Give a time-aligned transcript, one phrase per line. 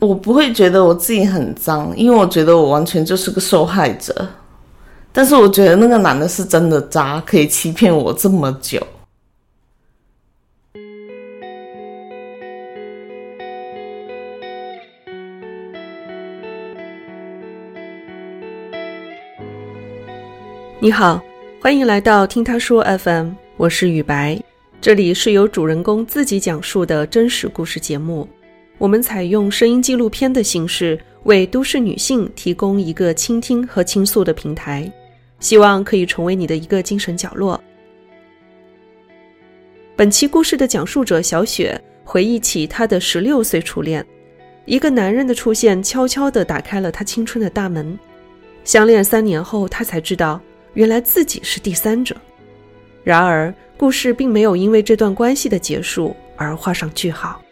[0.00, 4.26] 我不会觉得我自己很脏，因为我觉得我完全就是个受害者。
[5.12, 8.80] 但是我觉得那个男的是真的渣，可以欺骗我这么久。
[20.80, 21.20] 你好，
[21.60, 24.42] 欢迎来到听他说 FM，我是雨白，
[24.80, 28.26] 这里是由主人公自己讲述的真实故事节目。
[28.80, 34.90] 我们采用声音纪录片的形式，为都市女性提供一个倾听和倾诉的平台，
[35.38, 37.62] 希望可以成为你的一个精神角落。
[39.94, 44.02] 本期故事的讲述者小雪回忆起她的十六岁初恋，
[44.64, 47.98] 一个男人的出现悄悄地打开了她青春的大门。
[48.64, 50.40] 相恋三年后，她才知道。
[50.72, 52.16] 原来自己是第三者，
[53.04, 57.42] 然而故事并没有因为这段关系的结束而画上句号。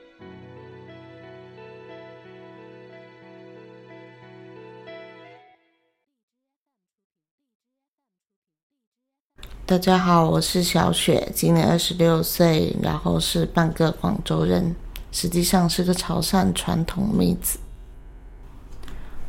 [9.69, 14.74] 大家好，我是小雪，今年二十六岁，然后是半个广州人，
[15.13, 17.59] 实际上是个潮汕传统妹子。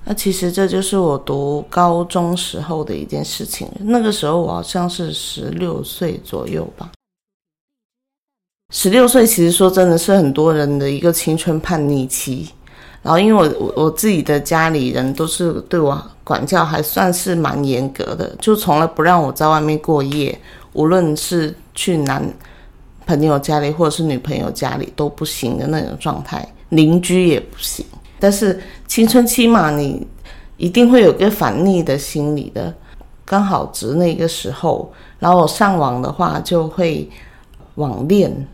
[0.05, 3.69] 那其实这就是我读高中时候的一件事情。
[3.81, 6.89] 那个时候我好像是十六岁左右吧。
[8.73, 12.47] 十六岁其实说真的是很多人的一个青春叛逆期。
[13.01, 20.37] 然后因为我我自己的家里人都是对我管教还算是蛮严格的，就从来不让我在外面过夜，
[20.73, 22.21] 无论是去男
[23.05, 27.85] 朋友家里或者是女朋友家里都不行的那种状态，邻居也不行。
[28.19, 30.05] 但是青春期嘛，你
[30.57, 32.73] 一定会有个反逆的心理的。
[33.23, 37.09] 刚好值那个时候，然后我上网的话就会
[37.75, 38.47] 网恋，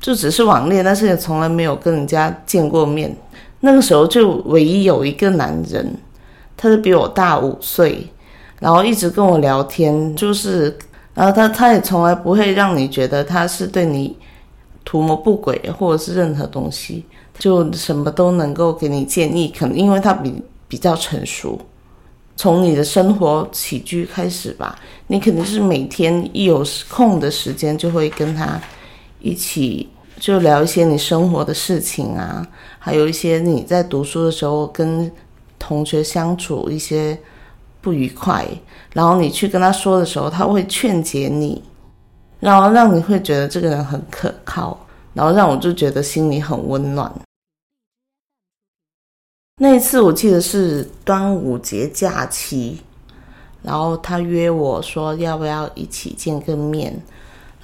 [0.00, 3.14] 就只是网恋，但是也从来没有跟人家见过面。
[3.64, 5.96] 那个时候就唯一有一个男人，
[6.56, 8.06] 他是比我大五岁，
[8.60, 10.76] 然后一直跟我聊天，就是，
[11.14, 14.16] 然后他他也从来不会让你觉得他是对你
[14.84, 17.04] 图谋不轨或者是任何东西。
[17.36, 20.32] 就什么都能够给你建议，可能因为他比
[20.68, 21.58] 比较成熟，
[22.36, 24.78] 从你的生活起居开始吧，
[25.08, 28.60] 你肯定是每天一有空的时间就会跟他
[29.20, 29.88] 一起
[30.18, 32.46] 就聊一些你生活的事情啊，
[32.78, 35.10] 还有一些你在读书的时候跟
[35.58, 37.18] 同学相处一些
[37.80, 38.46] 不愉快，
[38.92, 41.62] 然后你去跟他说的时候，他会劝解你，
[42.40, 44.78] 然后让你会觉得这个人很可靠。
[45.14, 47.08] 然后让我就觉得心里很温暖。
[49.58, 52.80] 那一次我记得是端午节假期，
[53.62, 57.00] 然后他约我说要不要一起见个面，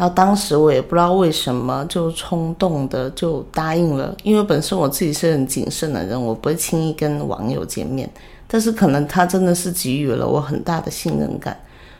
[0.00, 8.10] 然后当时我也不知道为什么就冲动的就答应了，因为本身我自己是很谨慎的人，我不会轻易跟网友见面，
[8.48, 11.54] 但是可能他真的是给予了我很大的信任感，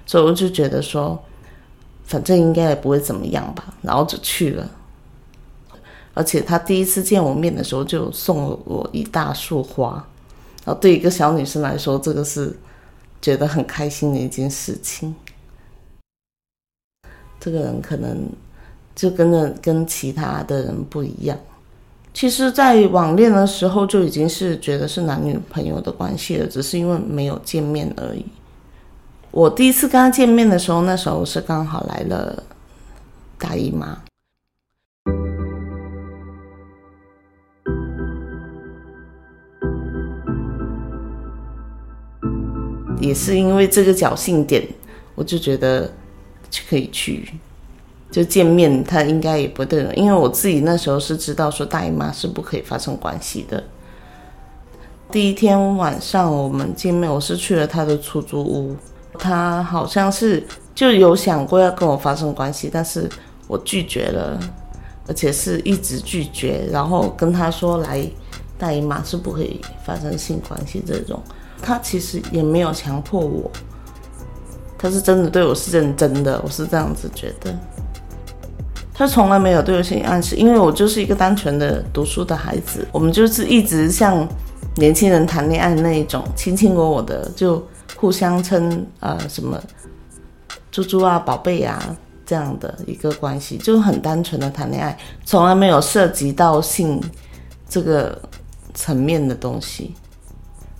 [0.07, 1.23] 所以我就觉得说，
[2.05, 4.67] 反正应该也不会怎么样吧，然后就去了。
[6.15, 10.03] 而且他第一次见我面的时候，就送了我一大束花，
[10.65, 12.59] 然后对一个小女生来说，这个是
[13.21, 15.15] 觉得很开心的一件事情。
[17.41, 18.29] 这个人可能
[18.95, 21.37] 就跟着跟其他的人不一样。
[22.13, 28.27] 其实，在网恋的时候就已经是觉得是男女朋友的关系了，只是因为没有见面而已。
[29.31, 32.43] 我第一次跟他见面的时候，那时候是刚好来了
[33.39, 33.97] 大姨妈。
[43.01, 44.67] 也是因为这个侥幸点，
[45.15, 45.91] 我就觉得
[46.69, 47.29] 可以去，
[48.11, 49.87] 就见面，他应该也不对。
[49.95, 53.63] 因为我自己那时候是知道说大姨妈是不可以发生关系的。
[55.11, 58.77] 第一天晚上我们见面，我是去了他的出租屋，
[59.19, 63.09] 他好像是就有想过要跟我发生关系，但是
[63.49, 64.39] 我拒绝了，
[65.09, 68.05] 而且是一直拒绝，然后跟他说来
[68.57, 71.21] 大姨妈是不可以发生性关系这种。
[71.61, 73.51] 他其实也没有强迫我，
[74.83, 77.55] 他是真的对我是认真的，我是这样子觉得。
[78.95, 84.27] 他从来没有对我性暗示，因为我就是一个单纯的读书的孩子，我们就是一直像
[84.77, 87.63] 年轻人谈恋爱那一种，卿卿我我的，就
[87.97, 89.63] 互相称呃什么
[90.71, 91.95] 猪猪啊、宝贝啊
[92.25, 96.99] 这样的一个关系，就很单纯的谈恋爱，从来没有涉及到性
[97.69, 98.19] 这个
[98.73, 99.95] 层面的东西。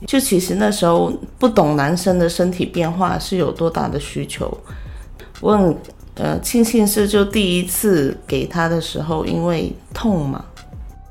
[0.07, 4.51] 就其实那时候不懂男生的身体变化是有多大的需求，
[5.41, 5.77] 我很
[6.15, 10.45] 呃庆幸是就第一次给他的时候，因为痛嘛，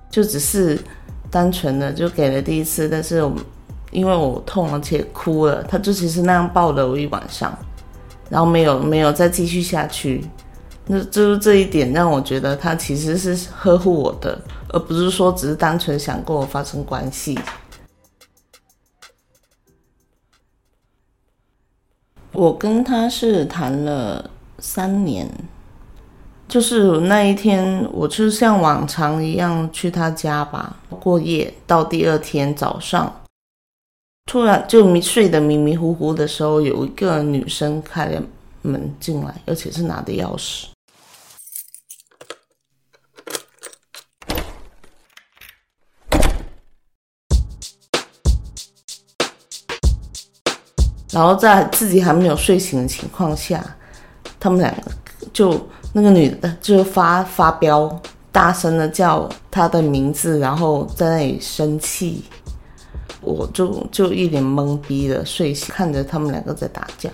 [0.10, 0.80] 就只是
[1.30, 3.34] 单纯的就给了第一次，但是我
[3.92, 7.56] 因为我痛而且哭了，他就其实那样抱了我一晚上，
[8.30, 10.24] 然后没有没有再继续下去。
[10.92, 14.40] 那就是这一点让我觉得他其实是呵护我的，
[14.70, 17.38] 而不是说只是单纯想跟我发生关系。
[22.40, 25.30] 我跟他是谈了三年，
[26.48, 33.14] 就是那一天，我就像往常一样去他家吧过夜，到第二天早上，
[34.26, 38.24] 突然就迷睡得迷迷糊糊的时候，有一个女生开了
[38.62, 40.68] 门进来，而且是拿的钥匙。
[51.12, 53.64] 然后在自己还没有睡醒的情况下，
[54.40, 54.82] 他们两个
[55.34, 58.00] 就那个女的就发发飙，
[58.32, 62.24] 大声的叫他的名字，然后在那里生气。
[63.22, 67.10] 我就就一脸懵逼的睡，看着他们两个在打架。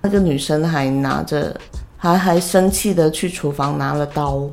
[0.00, 1.54] 那个女生还拿着，
[1.98, 4.48] 还还生气的去厨房拿了刀，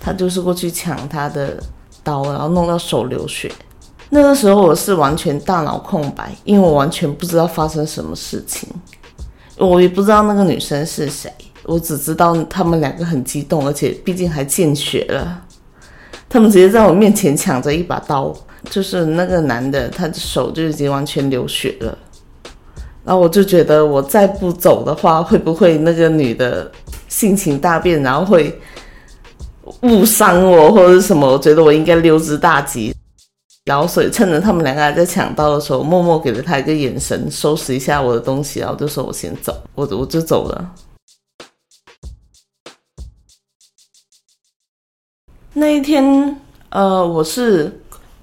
[0.00, 1.62] 她就是过去抢他的
[2.02, 3.52] 刀，然后弄到手流血。
[4.12, 8.68] 那个时候我是完全大脑空白，因为我完全不知道发生什么事情，
[9.56, 15.40] 我也不知道那个女生是谁，我只知道他们两个很激动，而且毕竟还见血了，
[16.28, 18.34] 他们直接在我面前抢着一把刀，
[18.68, 21.96] 就是那个男的，他的手就已经完全流血了，
[23.04, 26.68] 然后我就觉得我再不走的话，会不会那个女的
[27.08, 28.60] 性情大变，然后会
[29.82, 31.30] 误伤我或者什么？
[31.30, 32.92] 我觉得我应该溜之大吉。
[33.70, 40.74] 然后，所以趁着他们两个还在抢刀的时候，默默给了他一个眼神，收拾一下我的东西，然后就说我先走，我我就走了。
[45.52, 46.36] 那一天，
[46.70, 47.80] 呃，我是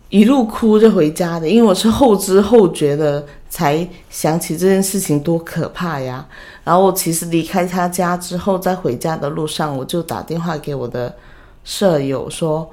[0.09, 6.27] 一路哭着回家的，因为我是后知后觉的才想起这件事情多可怕呀。
[6.65, 11.15] 然后，我其实离开他家之后，在回家的路上，我就打电话给我的
[11.63, 12.69] 舍友说。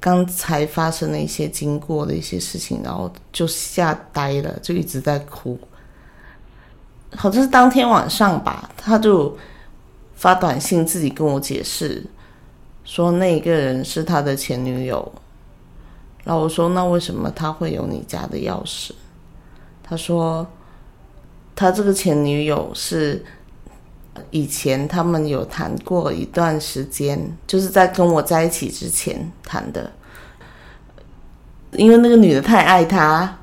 [0.00, 5.58] 刚才发生的一些经过的一些事情，然后就吓呆了，就一直在哭。
[7.16, 9.36] 好像是当天晚上吧，他就
[10.14, 12.04] 发短信自己跟我解释，
[12.84, 15.12] 说那个人是他的前女友。
[16.24, 18.90] 然后我说：“那为什么他会有你家的钥匙？”
[19.82, 20.46] 他说
[21.56, 23.24] ：“他这个前女友是
[24.30, 29.90] 以前他们有谈过一段时间，就是在跟我在一起之前谈的。”
[31.72, 33.38] 因为那个女的太爱他，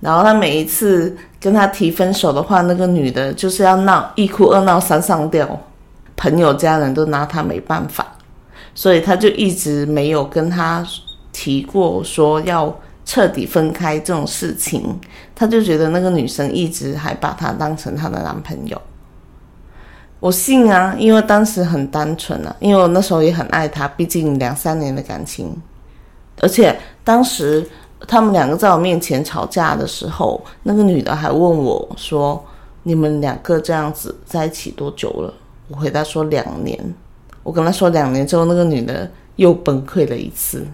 [0.00, 5.58] 然后他每一次跟他提分手的话，那个女的就是要闹一哭二闹三上吊，
[6.14, 8.06] 朋友家人都拿他没办法，
[8.74, 10.86] 所以他就一直没有跟他
[11.32, 15.00] 提过说要彻底分开这种事情。
[15.34, 18.78] 他就觉得那个女生一直还把他当成他的男朋友。
[20.20, 25.50] 我信啊，因为当时很单纯啊，因为我那时候也很爱他，毕竟两三年的感情。
[26.42, 27.68] 而且当时
[28.06, 32.42] 他们两个在我面前吵架的时候，那个女的还问我说
[32.84, 35.32] ：“你们两个这样子在一起多久了？”
[35.68, 36.78] 我回答说：“两年。”
[37.42, 40.66] 我跟他说两年之后，那个女的又崩溃了一次，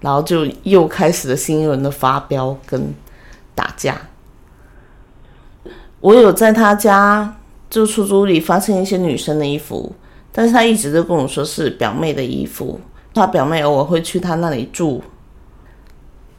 [0.00, 2.92] 然后就又开始了新一轮的发飙跟
[3.54, 3.96] 打架。
[6.00, 7.34] 我有在他家
[7.72, 9.90] 就出租里发现一些女生的衣服，
[10.30, 12.78] 但是他一直都跟我说是表妹的衣服。
[13.14, 15.02] 他表妹偶尔会去他那里住，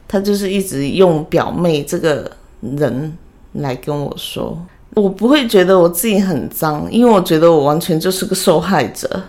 [0.06, 3.16] 他就是一直用表妹这个人
[3.54, 4.56] 来跟我说，
[4.94, 9.22] 我不会觉得我自己很脏，因为我觉得我完全就是个受害者。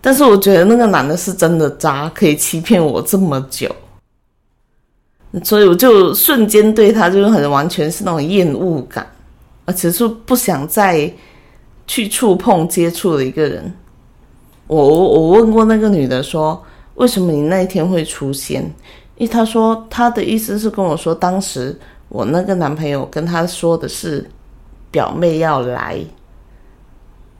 [0.00, 3.74] 但是我觉得那个男的是真的渣，可以欺骗我这么久，
[5.42, 9.06] 所以我就瞬间对他就是很完全是那种厌恶感，
[9.68, 11.12] 而且是不想再
[11.86, 13.70] 去触碰接触的一个人。
[14.66, 16.58] 我我问过那个女的说，
[16.94, 18.62] 为什么你那一天会出现？
[19.16, 24.26] 因为她说她的意思是跟我说，当时我那个男朋友跟她说的是
[24.90, 25.98] 表妹要来，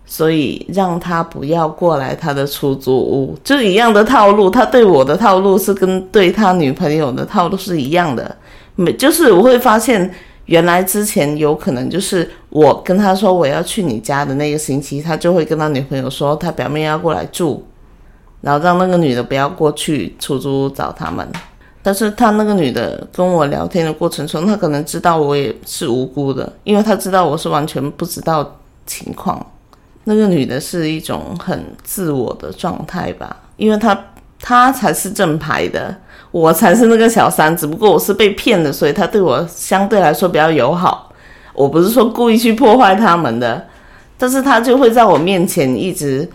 [0.04, 4.50] 所以让她不要过来他的出租屋，就一样的套路。
[4.50, 8.36] 他对我的套路是跟对他女朋友的套路是一样的，
[8.74, 10.12] 没就是我会发现。
[10.48, 17.62] 原来之前有可能就是我跟他说我要去你家的那个星期，他就会跟他女朋友说他表妹要过来住，
[18.40, 21.28] 然后让那个女的不要过去出租屋找他们。
[21.82, 29.44] 但是他那个女的跟我聊天的过程中，他可能知道我也是无辜的，因为他知道我是完全不知道情况。
[30.04, 33.94] 那个女的是一种很自我的状态吧，因为她
[34.40, 35.96] 他才是正牌的。
[36.30, 41.10] 我才是那个小三，只不过我是被骗的，所以他对我相对来说比较友好。
[41.54, 43.66] 我不是说故意去破坏他们的，
[44.16, 46.28] 但是他就会在我面前一直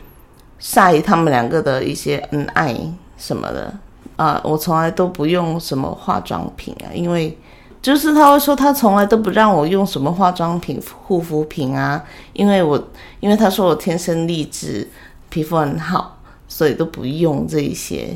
[0.59, 2.75] 晒他们两个的一些恩爱
[3.17, 3.73] 什么的
[4.15, 7.37] 啊，我从来都不用什么化妆品啊，因为。
[7.81, 12.81] 就是他会说，他从来都不让我用什么化妆品、护肤品啊，因为我，
[13.19, 14.89] 因为他说我天生丽质，
[15.27, 16.17] 皮肤很好，
[16.53, 18.15] 所以都不用这一些。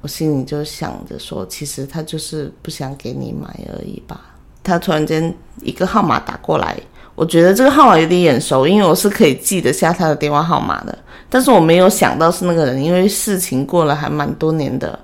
[0.00, 4.20] 我心里就想着说，其实他就是不想给你买而已吧。
[4.64, 6.76] 他突然间一个号码打过来，
[7.14, 10.98] 我觉得这个号码有点眼熟，因为我是可以记得下他的电话号码的，
[11.30, 14.98] 但是我没有想到是那个人，因为事情过了还蛮多年的。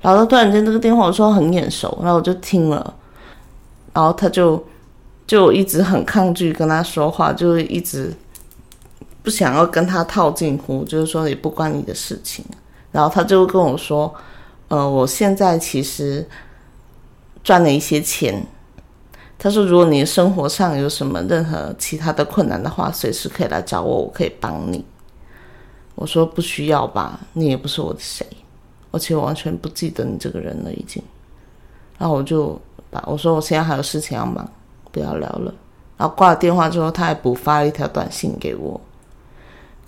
[0.00, 2.94] 然后突然间这个电话我说很眼熟，然后我就听了。
[3.92, 4.64] 然后他就
[5.26, 8.14] 就一直很抗拒跟他说话，就一直
[9.22, 12.44] 不想要跟他套近乎，就是说也不关你的事情。
[12.92, 14.12] 然后他就跟我说
[14.68, 16.26] ：“呃，我现在其实
[17.42, 18.46] 赚了一些钱。”
[19.38, 24.84] 他说：“如果你生活上有什么任何其他的困难的话，随时可以来找我，我可以帮你。”
[25.94, 28.26] 我说：“不需要吧，你也不是我的谁，
[28.90, 31.02] 而且我完全不记得你这个人了，已经。”
[31.98, 32.60] 然后我就。
[32.92, 34.44] 把，我说我现在还有事情要忙，
[34.90, 35.54] 不要聊了。
[35.96, 38.80] 然后挂了电话之后，他还补发了一条短信给我，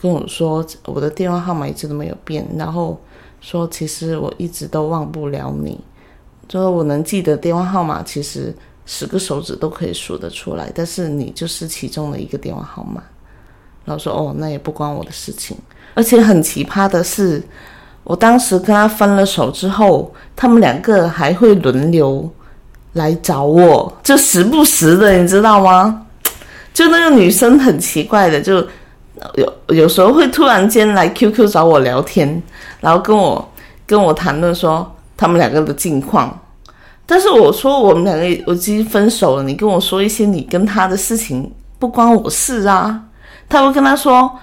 [0.03, 3.01] 跟我说我的电话号码一直都没有变，然后
[3.41, 5.79] 说其实我一直都忘不了你，
[6.49, 8.53] 就说我能记得电话号码，其实
[8.85, 13.03] 十个手指都可以数得出来，但是你就是其中的一个电话号码。
[13.85, 15.57] 然后说哦，那也不关我的事情。
[15.95, 17.43] 而且很奇葩的是，
[18.03, 22.29] 我当时跟他分了手之后，他们两个还会轮流。
[22.95, 26.07] 来找我，就时不时的，你知道吗？
[26.75, 28.63] 就那个女生很奇怪的，就
[29.35, 32.43] 有有时候会突然间来 QQ 找我聊天，
[32.81, 33.53] 然后跟我
[33.87, 36.39] 跟我谈论说他们两个的近况。
[37.07, 43.05] 但是我说我们两个我已经分手了，你跟我说一些你跟他的事情不关我事啊。
[43.49, 44.39] 他会跟他说，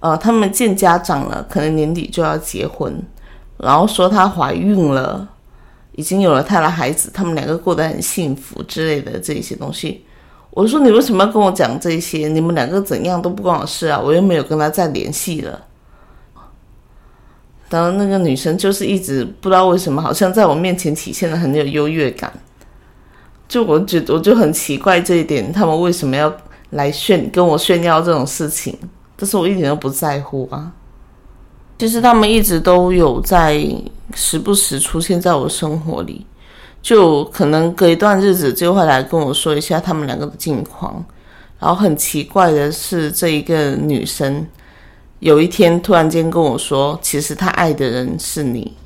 [0.00, 3.02] 呃，他们见家长了，可能年底就要结婚，
[3.58, 5.28] 然后说她怀孕了。
[5.96, 10.04] 已经有了他的孩子，他们两个过得很幸福之类的这些东西，
[10.54, 12.28] 我说你为什么要跟我讲这些？
[12.28, 14.00] 你们两个怎样都不关我事啊！
[14.00, 15.60] 我又没有跟他再联系了。
[17.68, 22.32] 然后那个女生就是一直不知道为什么，好像在我面前体现的很有优越感。
[23.48, 26.32] 就我觉得我就很奇怪这一点，他们为什么要
[26.70, 28.78] 来炫跟我炫耀这种事情？
[29.16, 30.72] 但是我一点都不在乎啊。
[31.76, 33.60] 其实他们一直都有在
[34.14, 36.24] 时不时出现在我生活里，
[36.84, 41.02] 就可能隔一段日子就会来跟我说一下他们两个的近况。
[41.58, 44.46] 然后很奇怪的是，这一个女生
[45.20, 48.76] 有一天突然间跟我说：“其实她爱的人是你，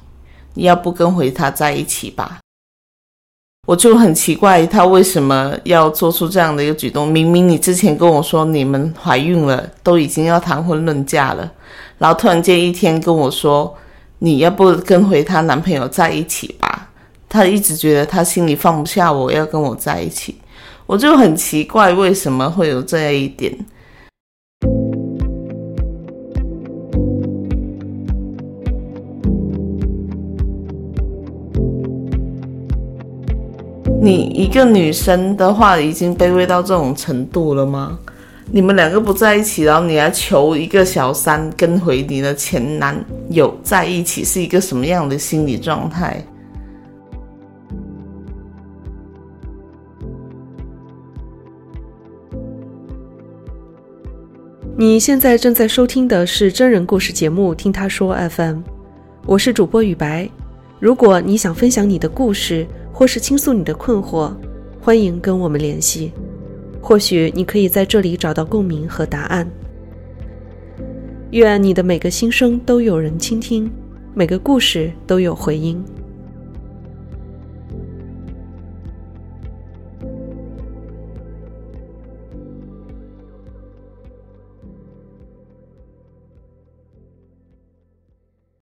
[0.54, 2.38] 你要不跟回他在一起吧？”
[3.66, 7.08] 我就很奇怪，她为什么要做出这样的一个举动？
[7.08, 11.52] 明明你之前跟我说你们怀孕了，都已经要谈婚论嫁了。
[11.98, 13.76] 然后突然间一天跟我说
[14.20, 16.76] ：“你要不跟回她男朋友在一起吧？”
[17.28, 20.36] 他一直觉得他心里放不下我，要跟我在一起。
[20.86, 23.54] 我就很奇怪，为什么会有这样一点？
[34.00, 37.98] 你一个女生的话，已经卑微到这种程度了吗？
[38.50, 46.24] 你们两个不在一起，然后你还求一个小三跟回你的前男友在一起，是一个什么样的心理状态？
[54.80, 58.58] 你现在正在收听的是真人故事节目《听他说 FM》，
[59.26, 60.30] 我是主播雨白。
[60.78, 64.32] 如果你想分享你的故事，或是倾诉你的困惑，
[64.80, 66.12] 欢迎跟我们联系。
[66.80, 69.50] 或许你可以在这里找到共鸣和答案。
[71.32, 73.68] 愿你的每个心声都有人倾听，
[74.14, 75.84] 每个故事都有回音。